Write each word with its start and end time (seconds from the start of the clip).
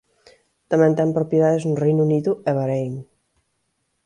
Tamén 0.71 0.93
ten 0.99 1.15
propiedades 1.17 1.63
no 1.65 1.79
Reino 1.85 2.01
Unido 2.07 2.31
e 2.49 2.51
Bahrein. 2.57 2.93